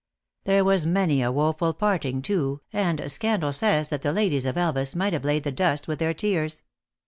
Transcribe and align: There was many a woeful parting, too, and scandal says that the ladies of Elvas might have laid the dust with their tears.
There 0.45 0.63
was 0.63 0.83
many 0.83 1.21
a 1.21 1.31
woeful 1.31 1.75
parting, 1.75 2.23
too, 2.23 2.61
and 2.73 3.11
scandal 3.11 3.53
says 3.53 3.89
that 3.89 4.01
the 4.01 4.11
ladies 4.11 4.47
of 4.47 4.55
Elvas 4.57 4.95
might 4.95 5.13
have 5.13 5.23
laid 5.25 5.43
the 5.43 5.51
dust 5.51 5.87
with 5.87 5.99
their 5.99 6.15
tears. 6.15 6.63